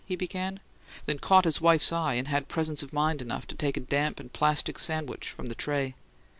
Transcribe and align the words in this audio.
he 0.03 0.15
began, 0.15 0.59
then 1.05 1.19
caught 1.19 1.45
his 1.45 1.61
wife's 1.61 1.93
eye, 1.93 2.15
and 2.15 2.27
had 2.27 2.47
presence 2.47 2.81
of 2.81 2.91
mind 2.91 3.21
enough 3.21 3.45
to 3.45 3.53
take 3.55 3.77
a 3.77 3.81
damp 3.81 4.19
and 4.19 4.33
plastic 4.33 4.79
sandwich 4.79 5.29
from 5.29 5.45
the 5.45 5.53
tray. 5.53 5.93